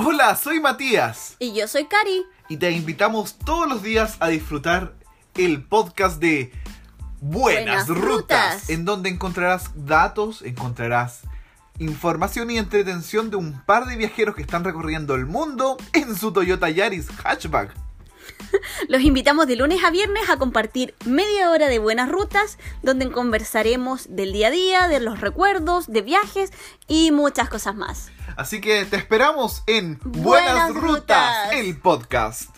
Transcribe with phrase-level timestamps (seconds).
[0.00, 2.24] Hola, soy Matías Y yo soy Cari.
[2.48, 4.94] y te invitamos todos los días a disfrutar
[5.34, 6.52] el podcast de
[7.20, 8.70] Buenas, Buenas Rutas, Rutas.
[8.70, 11.22] en donde encontrarás datos, encontrarás
[11.80, 16.32] información y entretención de un par de viajeros que están recorriendo el mundo en su
[16.32, 17.74] Toyota Yaris hatchback.
[18.88, 24.06] Los invitamos de lunes a viernes a compartir media hora de buenas rutas, donde conversaremos
[24.08, 26.52] del día a día, de los recuerdos, de viajes
[26.86, 28.10] y muchas cosas más.
[28.36, 31.52] Así que te esperamos en Buenas, Buenas Rutas, Rutas.
[31.52, 32.50] el podcast.